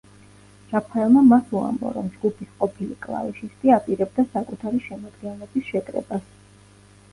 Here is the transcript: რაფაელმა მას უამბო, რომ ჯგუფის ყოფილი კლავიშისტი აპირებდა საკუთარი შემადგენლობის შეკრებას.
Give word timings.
რაფაელმა 0.69 1.21
მას 1.27 1.53
უამბო, 1.59 1.91
რომ 1.97 2.07
ჯგუფის 2.15 2.49
ყოფილი 2.63 2.97
კლავიშისტი 3.05 3.75
აპირებდა 3.77 4.27
საკუთარი 4.33 4.83
შემადგენლობის 4.89 5.71
შეკრებას. 5.71 6.29